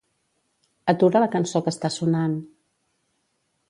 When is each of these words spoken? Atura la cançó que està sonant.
Atura 0.93 1.23
la 1.25 1.29
cançó 1.37 1.63
que 1.67 1.77
està 1.77 1.95
sonant. 1.99 2.37